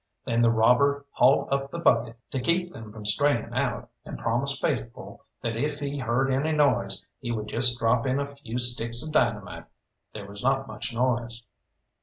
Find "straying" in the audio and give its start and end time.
3.05-3.53